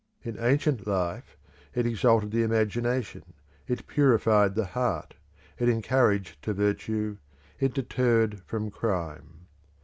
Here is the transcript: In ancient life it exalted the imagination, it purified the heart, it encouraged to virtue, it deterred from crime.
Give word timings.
In 0.23 0.39
ancient 0.39 0.87
life 0.87 1.37
it 1.75 1.85
exalted 1.85 2.31
the 2.31 2.41
imagination, 2.41 3.21
it 3.67 3.85
purified 3.85 4.55
the 4.55 4.65
heart, 4.65 5.13
it 5.59 5.69
encouraged 5.69 6.41
to 6.41 6.55
virtue, 6.55 7.17
it 7.59 7.75
deterred 7.75 8.41
from 8.47 8.71
crime. 8.71 9.45